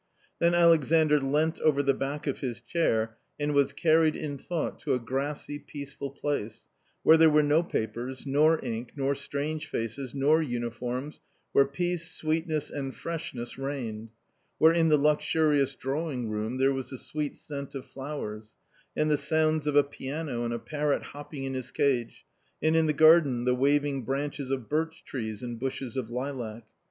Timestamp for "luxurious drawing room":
14.97-16.57